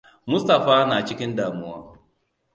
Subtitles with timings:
[0.27, 1.81] Mustaphaa na cikin damuwa.